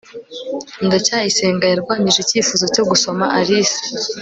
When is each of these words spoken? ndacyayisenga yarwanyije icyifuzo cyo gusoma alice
ndacyayisenga 0.85 1.65
yarwanyije 1.67 2.19
icyifuzo 2.21 2.65
cyo 2.73 2.83
gusoma 2.89 3.25
alice 3.37 3.83